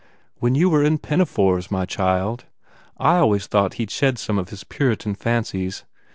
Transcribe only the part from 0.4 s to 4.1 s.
you were in pinafores, my child! I always thought he d